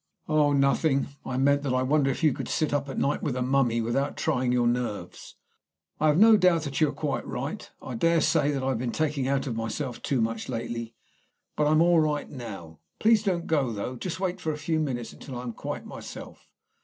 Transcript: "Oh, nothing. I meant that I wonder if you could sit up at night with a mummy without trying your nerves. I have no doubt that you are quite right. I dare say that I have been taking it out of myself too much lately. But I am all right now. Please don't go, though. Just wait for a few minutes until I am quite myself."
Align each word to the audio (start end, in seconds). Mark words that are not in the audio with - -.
"Oh, 0.27 0.51
nothing. 0.51 1.09
I 1.23 1.37
meant 1.37 1.61
that 1.61 1.75
I 1.75 1.83
wonder 1.83 2.09
if 2.09 2.23
you 2.23 2.33
could 2.33 2.47
sit 2.47 2.73
up 2.73 2.89
at 2.89 2.97
night 2.97 3.21
with 3.21 3.35
a 3.35 3.43
mummy 3.43 3.81
without 3.81 4.17
trying 4.17 4.51
your 4.51 4.65
nerves. 4.65 5.35
I 5.99 6.07
have 6.07 6.17
no 6.17 6.37
doubt 6.37 6.63
that 6.63 6.81
you 6.81 6.89
are 6.89 6.91
quite 6.91 7.23
right. 7.27 7.69
I 7.83 7.93
dare 7.93 8.19
say 8.21 8.49
that 8.49 8.63
I 8.63 8.69
have 8.69 8.79
been 8.79 8.91
taking 8.91 9.25
it 9.25 9.29
out 9.29 9.45
of 9.45 9.55
myself 9.55 10.01
too 10.01 10.19
much 10.19 10.49
lately. 10.49 10.95
But 11.55 11.67
I 11.67 11.71
am 11.73 11.83
all 11.83 11.99
right 11.99 12.27
now. 12.27 12.79
Please 12.97 13.21
don't 13.21 13.45
go, 13.45 13.71
though. 13.71 13.95
Just 13.95 14.19
wait 14.19 14.41
for 14.41 14.51
a 14.51 14.57
few 14.57 14.79
minutes 14.79 15.13
until 15.13 15.37
I 15.37 15.43
am 15.43 15.53
quite 15.53 15.85
myself." 15.85 16.47